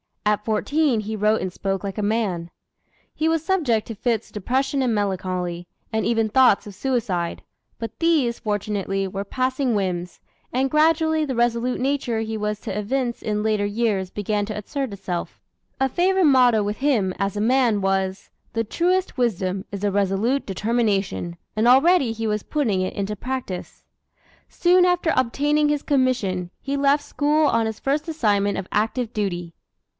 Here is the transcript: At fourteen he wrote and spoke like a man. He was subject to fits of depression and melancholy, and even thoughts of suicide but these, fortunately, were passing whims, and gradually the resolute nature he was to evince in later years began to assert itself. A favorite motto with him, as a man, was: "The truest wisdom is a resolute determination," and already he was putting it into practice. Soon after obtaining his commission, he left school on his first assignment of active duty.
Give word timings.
At 0.25 0.45
fourteen 0.45 1.01
he 1.01 1.15
wrote 1.15 1.41
and 1.41 1.51
spoke 1.53 1.83
like 1.83 1.97
a 1.97 2.01
man. 2.03 2.49
He 3.13 3.27
was 3.27 3.45
subject 3.45 3.85
to 3.87 3.93
fits 3.95 4.29
of 4.29 4.33
depression 4.33 4.81
and 4.81 4.95
melancholy, 4.95 5.67
and 5.91 6.05
even 6.05 6.29
thoughts 6.29 6.65
of 6.65 6.73
suicide 6.73 7.43
but 7.77 7.99
these, 7.99 8.39
fortunately, 8.39 9.07
were 9.07 9.23
passing 9.25 9.75
whims, 9.75 10.19
and 10.53 10.71
gradually 10.71 11.25
the 11.25 11.35
resolute 11.35 11.79
nature 11.79 12.19
he 12.21 12.37
was 12.37 12.59
to 12.61 12.75
evince 12.75 13.21
in 13.21 13.43
later 13.43 13.65
years 13.65 14.09
began 14.09 14.45
to 14.45 14.57
assert 14.57 14.93
itself. 14.93 15.39
A 15.79 15.89
favorite 15.89 16.25
motto 16.25 16.63
with 16.63 16.77
him, 16.77 17.13
as 17.19 17.35
a 17.35 17.41
man, 17.41 17.81
was: 17.81 18.31
"The 18.53 18.63
truest 18.63 19.17
wisdom 19.19 19.65
is 19.71 19.83
a 19.83 19.91
resolute 19.91 20.47
determination," 20.47 21.35
and 21.55 21.67
already 21.67 22.11
he 22.11 22.25
was 22.25 22.41
putting 22.41 22.81
it 22.81 22.93
into 22.95 23.15
practice. 23.15 23.83
Soon 24.47 24.85
after 24.85 25.13
obtaining 25.15 25.69
his 25.69 25.83
commission, 25.83 26.49
he 26.59 26.77
left 26.77 27.03
school 27.03 27.45
on 27.45 27.65
his 27.67 27.79
first 27.79 28.07
assignment 28.07 28.57
of 28.57 28.67
active 28.71 29.13
duty. 29.13 29.53